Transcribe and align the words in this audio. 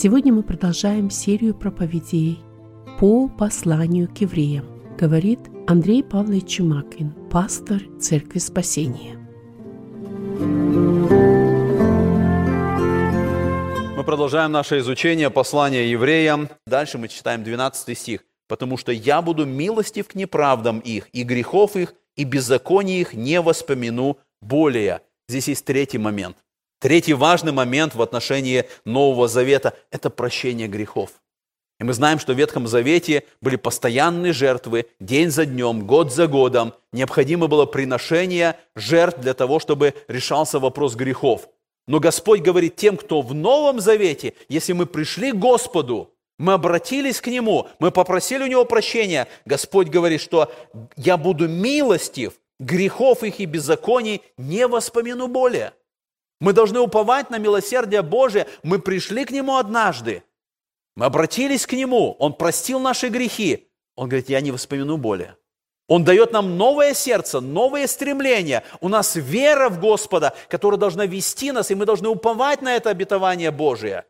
Сегодня 0.00 0.32
мы 0.32 0.44
продолжаем 0.44 1.10
серию 1.10 1.56
проповедей 1.56 2.38
по 3.00 3.26
посланию 3.26 4.06
к 4.06 4.18
евреям, 4.18 4.64
говорит 4.96 5.40
Андрей 5.66 6.04
Павлович 6.04 6.46
Чумакин, 6.58 7.12
пастор 7.28 7.82
Церкви 7.98 8.38
Спасения. 8.38 9.16
Мы 13.96 14.04
продолжаем 14.04 14.52
наше 14.52 14.78
изучение 14.78 15.30
послания 15.30 15.90
евреям. 15.90 16.48
Дальше 16.64 16.96
мы 16.96 17.08
читаем 17.08 17.42
12 17.42 17.98
стих. 17.98 18.20
«Потому 18.46 18.76
что 18.76 18.92
я 18.92 19.20
буду 19.20 19.46
милостив 19.46 20.06
к 20.06 20.14
неправдам 20.14 20.78
их, 20.78 21.08
и 21.12 21.24
грехов 21.24 21.74
их, 21.74 21.94
и 22.14 22.22
беззаконий 22.22 23.00
их 23.00 23.14
не 23.14 23.40
воспомяну 23.40 24.18
более». 24.40 25.00
Здесь 25.28 25.48
есть 25.48 25.64
третий 25.64 25.98
момент. 25.98 26.36
Третий 26.80 27.14
важный 27.14 27.50
момент 27.50 27.96
в 27.96 28.02
отношении 28.02 28.64
Нового 28.84 29.26
Завета– 29.26 29.74
это 29.90 30.10
прощение 30.10 30.68
грехов. 30.68 31.10
И 31.80 31.84
мы 31.84 31.92
знаем, 31.92 32.20
что 32.20 32.34
в 32.34 32.38
Ветхом 32.38 32.68
Завете 32.68 33.24
были 33.40 33.56
постоянные 33.56 34.32
жертвы, 34.32 34.86
день 35.00 35.30
за 35.30 35.44
днем, 35.44 35.86
год 35.86 36.12
за 36.12 36.28
годом. 36.28 36.74
Необходимо 36.92 37.48
было 37.48 37.66
приношение 37.66 38.56
жертв 38.76 39.20
для 39.20 39.34
того, 39.34 39.58
чтобы 39.58 39.94
решался 40.06 40.60
вопрос 40.60 40.94
грехов. 40.94 41.48
Но 41.88 41.98
Господь 41.98 42.42
говорит 42.42 42.76
тем, 42.76 42.96
кто 42.96 43.22
в 43.22 43.34
Новом 43.34 43.80
Завете, 43.80 44.34
если 44.48 44.72
мы 44.72 44.86
пришли 44.86 45.32
к 45.32 45.36
Господу, 45.36 46.14
мы 46.38 46.52
обратились 46.52 47.20
к 47.20 47.26
Нему, 47.26 47.66
мы 47.80 47.90
попросили 47.90 48.44
у 48.44 48.46
Него 48.46 48.64
прощения, 48.64 49.26
Господь 49.44 49.88
говорит, 49.88 50.20
что 50.20 50.52
я 50.96 51.16
буду 51.16 51.48
милостив, 51.48 52.34
грехов 52.60 53.24
их 53.24 53.40
и 53.40 53.46
беззаконий 53.46 54.22
не 54.36 54.68
воспомяну 54.68 55.26
более. 55.26 55.72
Мы 56.40 56.52
должны 56.52 56.80
уповать 56.80 57.30
на 57.30 57.38
милосердие 57.38 58.02
Божие. 58.02 58.46
Мы 58.62 58.78
пришли 58.78 59.24
к 59.24 59.30
Нему 59.30 59.56
однажды. 59.56 60.22
Мы 60.94 61.06
обратились 61.06 61.66
к 61.66 61.72
Нему. 61.72 62.16
Он 62.18 62.32
простил 62.32 62.80
наши 62.80 63.08
грехи. 63.08 63.68
Он 63.96 64.08
говорит, 64.08 64.28
я 64.28 64.40
не 64.40 64.52
воспомяну 64.52 64.96
более. 64.96 65.36
Он 65.88 66.04
дает 66.04 66.32
нам 66.32 66.58
новое 66.58 66.92
сердце, 66.92 67.40
новые 67.40 67.88
стремления. 67.88 68.62
У 68.80 68.88
нас 68.88 69.16
вера 69.16 69.70
в 69.70 69.80
Господа, 69.80 70.34
которая 70.48 70.78
должна 70.78 71.06
вести 71.06 71.50
нас, 71.50 71.70
и 71.70 71.74
мы 71.74 71.86
должны 71.86 72.08
уповать 72.08 72.60
на 72.62 72.76
это 72.76 72.90
обетование 72.90 73.50
Божие. 73.50 74.04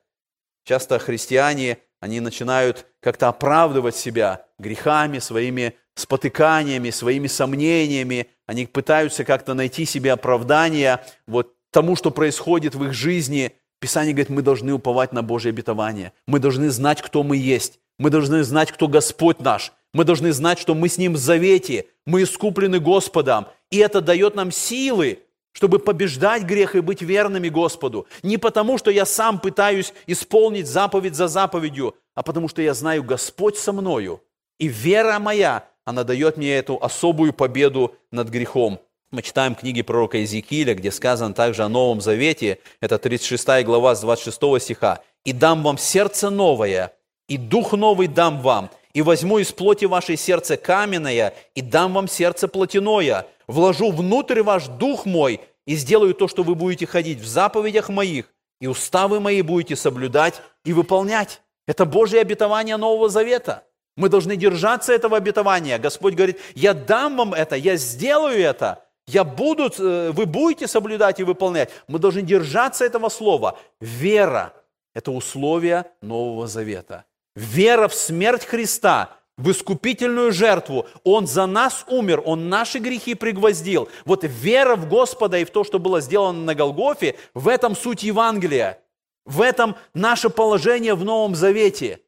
Часто 0.64 0.98
христиане, 0.98 1.78
они 2.00 2.20
начинают 2.20 2.86
как-то 3.00 3.28
оправдывать 3.28 3.96
себя 3.96 4.44
грехами, 4.58 5.20
своими 5.20 5.76
спотыканиями, 5.94 6.90
своими 6.90 7.28
сомнениями. 7.28 8.30
Они 8.46 8.66
пытаются 8.66 9.24
как-то 9.24 9.54
найти 9.54 9.84
себе 9.84 10.12
оправдание. 10.12 11.00
Вот 11.26 11.54
тому, 11.70 11.96
что 11.96 12.10
происходит 12.10 12.74
в 12.74 12.84
их 12.84 12.92
жизни, 12.92 13.52
Писание 13.80 14.12
говорит, 14.12 14.30
мы 14.30 14.42
должны 14.42 14.72
уповать 14.72 15.12
на 15.12 15.22
Божье 15.22 15.50
обетование. 15.50 16.12
Мы 16.26 16.40
должны 16.40 16.70
знать, 16.70 17.00
кто 17.00 17.22
мы 17.22 17.36
есть. 17.36 17.78
Мы 17.98 18.10
должны 18.10 18.42
знать, 18.42 18.72
кто 18.72 18.88
Господь 18.88 19.40
наш. 19.40 19.72
Мы 19.94 20.04
должны 20.04 20.32
знать, 20.32 20.58
что 20.58 20.74
мы 20.74 20.88
с 20.88 20.98
Ним 20.98 21.14
в 21.14 21.16
завете. 21.16 21.86
Мы 22.06 22.24
искуплены 22.24 22.80
Господом. 22.80 23.46
И 23.70 23.78
это 23.78 24.00
дает 24.00 24.34
нам 24.34 24.50
силы, 24.50 25.20
чтобы 25.52 25.78
побеждать 25.78 26.42
грех 26.42 26.74
и 26.74 26.80
быть 26.80 27.02
верными 27.02 27.48
Господу. 27.48 28.06
Не 28.22 28.36
потому, 28.36 28.78
что 28.78 28.90
я 28.90 29.06
сам 29.06 29.40
пытаюсь 29.40 29.92
исполнить 30.06 30.66
заповедь 30.66 31.14
за 31.14 31.28
заповедью, 31.28 31.94
а 32.14 32.22
потому 32.22 32.48
что 32.48 32.62
я 32.62 32.74
знаю, 32.74 33.04
Господь 33.04 33.56
со 33.56 33.72
мною. 33.72 34.20
И 34.58 34.68
вера 34.68 35.18
моя, 35.18 35.68
она 35.84 36.04
дает 36.04 36.36
мне 36.36 36.56
эту 36.56 36.76
особую 36.82 37.32
победу 37.32 37.94
над 38.10 38.28
грехом. 38.28 38.80
Мы 39.10 39.22
читаем 39.22 39.54
книги 39.54 39.80
пророка 39.80 40.18
Иезекииля, 40.18 40.74
где 40.74 40.92
сказано 40.92 41.32
также 41.32 41.62
о 41.62 41.70
Новом 41.70 42.02
Завете, 42.02 42.58
это 42.82 42.98
36 42.98 43.64
глава 43.64 43.94
с 43.94 44.02
26 44.02 44.60
стиха. 44.62 45.00
«И 45.24 45.32
дам 45.32 45.62
вам 45.62 45.78
сердце 45.78 46.28
новое, 46.28 46.92
и 47.26 47.38
дух 47.38 47.72
новый 47.72 48.06
дам 48.06 48.42
вам, 48.42 48.68
и 48.92 49.00
возьму 49.00 49.38
из 49.38 49.50
плоти 49.50 49.86
вашей 49.86 50.18
сердце 50.18 50.58
каменное, 50.58 51.32
и 51.54 51.62
дам 51.62 51.94
вам 51.94 52.06
сердце 52.06 52.48
плотяное, 52.48 53.26
вложу 53.46 53.92
внутрь 53.92 54.42
ваш 54.42 54.66
дух 54.66 55.06
мой, 55.06 55.40
и 55.66 55.74
сделаю 55.74 56.12
то, 56.12 56.28
что 56.28 56.42
вы 56.42 56.54
будете 56.54 56.84
ходить 56.84 57.20
в 57.20 57.26
заповедях 57.26 57.88
моих, 57.88 58.26
и 58.60 58.66
уставы 58.66 59.20
мои 59.20 59.40
будете 59.40 59.74
соблюдать 59.74 60.42
и 60.66 60.74
выполнять». 60.74 61.40
Это 61.66 61.86
Божье 61.86 62.20
обетование 62.20 62.76
Нового 62.76 63.08
Завета. 63.08 63.64
Мы 63.96 64.10
должны 64.10 64.36
держаться 64.36 64.92
этого 64.92 65.16
обетования. 65.16 65.78
Господь 65.78 66.14
говорит, 66.14 66.38
я 66.54 66.72
дам 66.74 67.16
вам 67.16 67.34
это, 67.34 67.56
я 67.56 67.76
сделаю 67.76 68.38
это, 68.38 68.84
я 69.08 69.24
буду, 69.24 69.72
э, 69.78 70.10
вы 70.12 70.26
будете 70.26 70.68
соблюдать 70.68 71.18
и 71.18 71.24
выполнять. 71.24 71.70
Мы 71.88 71.98
должны 71.98 72.22
держаться 72.22 72.84
этого 72.84 73.08
слова. 73.08 73.58
Вера– 73.80 74.52
это 74.94 75.10
условие 75.10 75.86
Нового 76.02 76.46
Завета. 76.46 77.04
Вера 77.34 77.88
в 77.88 77.94
смерть 77.94 78.44
Христа, 78.44 79.16
в 79.38 79.50
искупительную 79.50 80.30
жертву. 80.30 80.86
Он 81.04 81.26
за 81.26 81.46
нас 81.46 81.86
умер, 81.88 82.22
Он 82.26 82.50
наши 82.50 82.80
грехи 82.80 83.14
пригвоздил. 83.14 83.88
Вот 84.04 84.24
вера 84.24 84.76
в 84.76 84.88
Господа 84.88 85.38
и 85.38 85.44
в 85.44 85.50
то, 85.50 85.64
что 85.64 85.78
было 85.78 86.02
сделано 86.02 86.44
на 86.44 86.54
Голгофе, 86.54 87.16
в 87.32 87.48
этом 87.48 87.74
суть 87.74 88.02
Евангелия. 88.02 88.78
В 89.24 89.40
этом 89.40 89.76
наше 89.94 90.28
положение 90.28 90.94
в 90.94 91.04
Новом 91.04 91.34
Завете. 91.34 92.00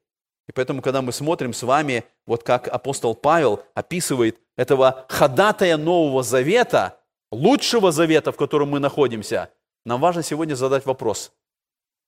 И 0.51 0.53
поэтому, 0.53 0.83
когда 0.83 1.01
мы 1.01 1.13
смотрим 1.13 1.53
с 1.53 1.63
вами, 1.63 2.03
вот 2.27 2.43
как 2.43 2.67
апостол 2.67 3.15
Павел 3.15 3.63
описывает 3.73 4.41
этого 4.57 5.07
ходатая 5.09 5.77
Нового 5.77 6.25
Завета, 6.25 6.99
лучшего 7.31 7.93
завета, 7.93 8.33
в 8.33 8.37
котором 8.37 8.71
мы 8.71 8.81
находимся, 8.81 9.53
нам 9.85 10.01
важно 10.01 10.25
сегодня 10.25 10.57
задать 10.57 10.87
вопрос. 10.87 11.33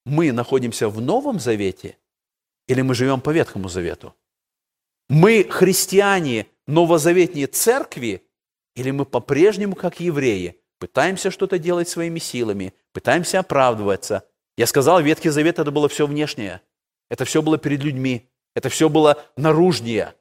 Мы 0.04 0.32
находимся 0.32 0.88
в 0.88 1.00
Новом 1.00 1.38
Завете 1.38 1.98
или 2.66 2.82
мы 2.82 2.97
живем 2.97 3.20
по 3.20 3.30
Ветхому 3.30 3.69
Завету? 3.69 4.12
Мы 5.09 5.44
христиане 5.48 6.48
новозаветней 6.66 7.47
церкви 7.47 8.26
или 8.74 8.91
мы 8.91 9.04
по-прежнему, 9.04 9.76
как 9.76 10.00
евреи, 10.00 10.60
пытаемся 10.80 11.30
что-то 11.30 11.60
делать 11.60 11.88
своими 11.88 12.19
силами, 12.19 12.74
пытаемся 12.92 13.38
оправдываться? 13.38 14.26
Я 14.56 14.66
сказал, 14.66 15.00
Ветхий 15.00 15.28
Завет 15.30 15.60
это 15.60 15.70
было 15.70 15.88
все 15.88 16.09
внешнее. 16.09 16.60
Это 17.09 17.24
все 17.24 17.41
было 17.41 17.56
перед 17.56 17.84
людьми. 17.84 18.31
Это 18.54 18.68
все 18.68 18.88
было 18.88 19.22
наружнее. 19.36 20.14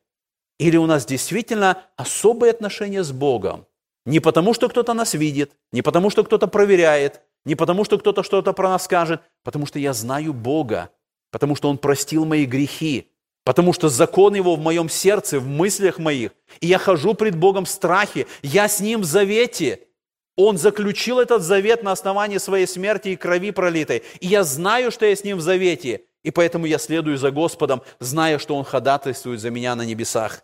Или 0.60 0.78
у 0.78 0.86
нас 0.86 1.06
действительно 1.06 1.84
особые 1.96 2.52
отношения 2.52 3.04
с 3.04 3.12
Богом. 3.12 3.66
Не 4.06 4.20
потому, 4.20 4.54
что 4.54 4.70
кто-то 4.70 4.94
нас 4.94 5.14
видит, 5.14 5.52
не 5.72 5.82
потому, 5.82 6.10
что 6.10 6.24
кто-то 6.24 6.48
проверяет, 6.48 7.22
не 7.46 7.56
потому, 7.56 7.84
что 7.84 7.98
кто-то 7.98 8.24
что-то 8.24 8.54
про 8.54 8.70
нас 8.70 8.86
скажет, 8.86 9.22
потому 9.44 9.66
что 9.66 9.80
я 9.80 9.94
знаю 9.94 10.34
Бога, 10.34 10.90
потому 11.32 11.56
что 11.56 11.70
Он 11.70 11.78
простил 11.78 12.26
мои 12.26 12.46
грехи, 12.46 13.10
потому 13.44 13.74
что 13.74 13.90
закон 13.90 14.36
Его 14.36 14.56
в 14.56 14.60
моем 14.60 14.90
сердце, 14.90 15.40
в 15.40 15.48
мыслях 15.48 16.00
моих, 16.00 16.32
и 16.60 16.68
я 16.68 16.78
хожу 16.78 17.14
пред 17.14 17.36
Богом 17.36 17.66
в 17.66 17.70
страхе, 17.70 18.28
я 18.42 18.68
с 18.68 18.80
Ним 18.80 19.02
в 19.02 19.06
завете. 19.06 19.82
Он 20.36 20.58
заключил 20.58 21.20
этот 21.20 21.44
завет 21.44 21.84
на 21.84 21.92
основании 21.92 22.38
своей 22.38 22.66
смерти 22.66 23.10
и 23.10 23.16
крови 23.16 23.52
пролитой, 23.52 24.04
и 24.20 24.28
я 24.28 24.44
знаю, 24.44 24.92
что 24.92 25.06
я 25.06 25.16
с 25.16 25.24
Ним 25.24 25.38
в 25.38 25.42
завете, 25.42 26.06
и 26.24 26.32
поэтому 26.32 26.66
я 26.66 26.78
следую 26.78 27.18
за 27.18 27.32
Господом, 27.32 27.82
зная, 28.00 28.38
что 28.40 28.56
Он 28.56 28.64
ходатайствует 28.64 29.40
за 29.40 29.50
меня 29.50 29.76
на 29.76 29.84
небесах. 29.84 30.44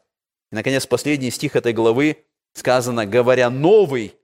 И, 0.52 0.56
наконец, 0.56 0.86
последний 0.86 1.32
стих 1.32 1.56
этой 1.56 1.74
главы 1.74 2.26
сказано, 2.54 3.06
говоря 3.06 3.50
«новый», 3.50 4.16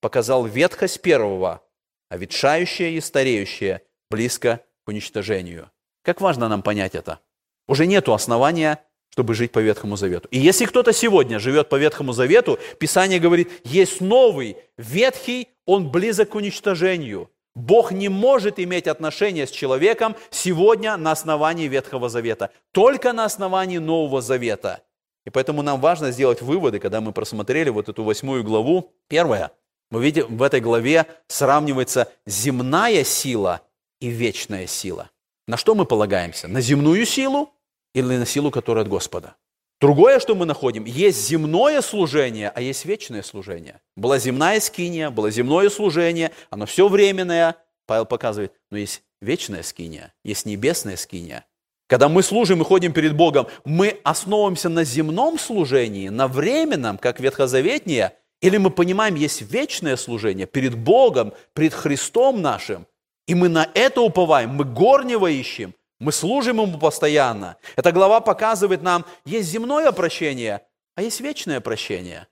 показал 0.00 0.46
ветхость 0.46 1.02
первого, 1.02 1.62
а 2.08 2.16
ветшающее 2.16 2.94
и 2.94 3.00
стареющее 3.00 3.82
близко 4.10 4.60
к 4.84 4.88
уничтожению. 4.88 5.70
Как 6.02 6.20
важно 6.20 6.48
нам 6.48 6.62
понять 6.62 6.94
это. 6.94 7.20
Уже 7.68 7.86
нет 7.86 8.08
основания, 8.08 8.82
чтобы 9.10 9.34
жить 9.34 9.52
по 9.52 9.58
Ветхому 9.58 9.96
Завету. 9.96 10.28
И 10.30 10.38
если 10.38 10.64
кто-то 10.64 10.92
сегодня 10.92 11.38
живет 11.38 11.68
по 11.68 11.76
Ветхому 11.76 12.12
Завету, 12.12 12.58
Писание 12.78 13.20
говорит, 13.20 13.50
есть 13.64 14.00
новый, 14.00 14.56
ветхий, 14.76 15.48
он 15.66 15.90
близок 15.90 16.30
к 16.30 16.34
уничтожению. 16.34 17.30
Бог 17.60 17.92
не 17.92 18.08
может 18.08 18.58
иметь 18.58 18.86
отношения 18.86 19.46
с 19.46 19.50
человеком 19.50 20.16
сегодня 20.30 20.96
на 20.96 21.12
основании 21.12 21.68
Ветхого 21.68 22.08
Завета, 22.08 22.50
только 22.72 23.12
на 23.12 23.24
основании 23.24 23.78
Нового 23.78 24.20
Завета– 24.20 24.82
и 25.26 25.30
поэтому 25.30 25.62
нам 25.62 25.80
важно 25.80 26.10
сделать 26.12 26.40
выводы, 26.40 26.78
когда 26.78 27.00
мы 27.00 27.12
просмотрели 27.12 27.68
вот 27.70 27.88
эту 27.88 28.04
восьмую 28.04 28.42
главу. 28.42 28.92
Первое, 29.08 29.52
мы 29.90 30.02
видим, 30.02 30.36
в 30.36 30.42
этой 30.42 30.60
главе 30.60 31.06
сравнивается 31.28 32.10
земная 32.26 33.04
сила 33.04 33.60
и 34.00 34.08
вечная 34.08 34.66
сила. 34.66 35.10
На 35.46 35.56
что 35.56 35.74
мы 35.74 35.84
полагаемся? 35.84 36.48
На 36.48 36.60
земную 36.60 37.04
силу 37.04 37.52
или 37.94 38.16
на 38.16 38.24
силу, 38.24 38.50
которая 38.50 38.84
от 38.84 38.90
Господа? 38.90 39.36
Другое, 39.80 40.20
что 40.20 40.34
мы 40.34 40.44
находим, 40.44 40.84
есть 40.84 41.26
земное 41.26 41.80
служение, 41.80 42.50
а 42.54 42.60
есть 42.60 42.84
вечное 42.84 43.22
служение. 43.22 43.80
Была 43.96 44.18
земная 44.18 44.60
скиния, 44.60 45.08
было 45.08 45.30
земное 45.30 45.70
служение, 45.70 46.32
оно 46.50 46.66
все 46.66 46.86
временное. 46.86 47.56
Павел 47.86 48.04
показывает, 48.04 48.52
но 48.70 48.76
есть 48.76 49.02
вечная 49.22 49.62
скиния, 49.62 50.12
есть 50.22 50.44
небесная 50.44 50.96
скиния. 50.96 51.46
Когда 51.86 52.10
мы 52.10 52.22
служим 52.22 52.60
и 52.60 52.64
ходим 52.64 52.92
перед 52.92 53.16
Богом, 53.16 53.46
мы 53.64 53.98
основываемся 54.04 54.68
на 54.68 54.84
земном 54.84 55.38
служении, 55.38 56.10
на 56.10 56.28
временном, 56.28 56.98
как 56.98 57.18
ветхозаветнее, 57.18 58.12
или 58.42 58.58
мы 58.58 58.70
понимаем, 58.70 59.14
есть 59.14 59.40
вечное 59.40 59.96
служение 59.96 60.46
перед 60.46 60.76
Богом, 60.76 61.32
перед 61.54 61.72
Христом 61.72 62.42
нашим, 62.42 62.86
и 63.26 63.34
мы 63.34 63.48
на 63.48 63.68
это 63.74 64.02
уповаем, 64.02 64.50
мы 64.50 64.64
горнего 64.64 65.26
ищем, 65.26 65.74
Мы 66.00 66.12
служим 66.12 66.60
Ему 66.60 66.78
постоянно. 66.78 67.56
Эта 67.76 67.92
глава 67.92 68.20
показывает 68.20 68.82
нам, 68.82 69.04
есть 69.26 69.48
земное 69.50 69.92
прощение, 69.92 70.62
а 70.96 71.02
есть 71.02 71.20
вечное 71.20 71.60
прощение. 71.60 72.26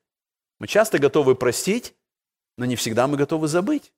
Мы 0.58 0.66
часто 0.66 0.98
готовы 0.98 1.34
простить, 1.34 1.94
но 2.56 2.64
не 2.64 2.76
всегда 2.76 3.06
мы 3.06 3.18
готовы 3.18 3.46
забыть. 3.46 3.92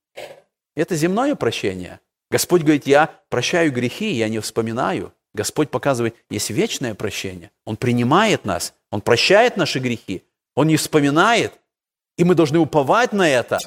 Это 0.75 0.97
земное 0.97 1.37
прощение. 1.37 2.01
Господь 2.31 2.63
говорит, 2.63 2.87
я 2.87 3.21
прощаю 3.29 3.73
грехи, 3.73 4.11
я 4.13 4.29
не 4.29 4.41
вспоминаю. 4.41 5.15
Господь 5.35 5.71
показывает, 5.71 6.17
есть 6.29 6.51
вечное 6.51 6.95
прощение. 6.95 7.53
Он 7.65 7.77
принимает 7.77 8.45
нас, 8.45 8.75
Он 8.91 9.01
прощает 9.01 9.57
наши 9.57 9.79
грехи, 9.79 10.25
Он 10.57 10.67
не 10.67 10.77
вспоминает, 10.77 11.53
и 12.17 12.25
мы 12.25 12.35
должны 12.35 12.59
уповать 12.59 13.13
на 13.13 13.29
это. 13.29 13.59